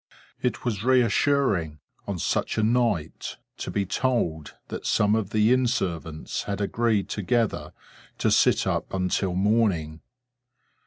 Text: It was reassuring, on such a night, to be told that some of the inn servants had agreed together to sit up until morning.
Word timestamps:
It 0.41 0.65
was 0.65 0.83
reassuring, 0.83 1.77
on 2.07 2.17
such 2.17 2.57
a 2.57 2.63
night, 2.63 3.37
to 3.57 3.69
be 3.69 3.85
told 3.85 4.55
that 4.69 4.87
some 4.87 5.13
of 5.13 5.29
the 5.29 5.53
inn 5.53 5.67
servants 5.67 6.45
had 6.45 6.59
agreed 6.59 7.07
together 7.07 7.71
to 8.17 8.31
sit 8.31 8.65
up 8.65 8.95
until 8.95 9.35
morning. 9.35 10.01